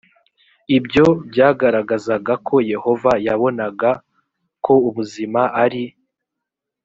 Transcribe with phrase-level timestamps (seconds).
[0.77, 3.89] ibyo byagaragazaga ko yehova yabonaga
[4.65, 5.83] ko ubuzima ari